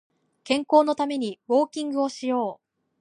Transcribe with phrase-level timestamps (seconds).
[0.43, 2.65] 健康のためにウォーキングをしよう